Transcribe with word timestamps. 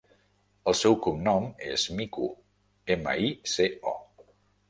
El 0.69 0.75
seu 0.79 0.95
cognom 1.07 1.43
és 1.75 1.83
Mico: 1.99 2.29
ema, 2.95 3.15
i, 3.27 3.29
ce, 3.53 3.67
o. 3.93 4.29